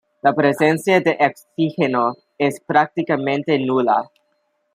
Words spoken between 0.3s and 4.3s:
presencia de oxígeno es prácticamente nula.